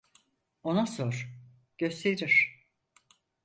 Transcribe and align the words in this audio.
Ona 0.63 0.85
sor, 0.85 1.29
gösterir! 1.77 2.63